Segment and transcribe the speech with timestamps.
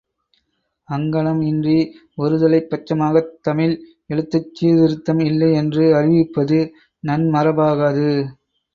[0.89, 1.75] அங்ஙணம் இன்றி
[2.17, 3.75] ஒருதலைப் பட்சமாகத் தமிழ்
[4.09, 6.59] எழுத்துச் சீர்திருத்தம் இல்லை என்று அறிவிப்பது
[7.03, 8.11] நன்மரபாகாது.